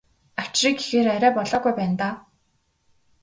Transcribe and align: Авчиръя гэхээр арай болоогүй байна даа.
Авчиръя 0.41 0.73
гэхээр 0.77 1.07
арай 1.15 1.31
болоогүй 1.35 1.73
байна 1.77 1.95
даа. 2.01 2.13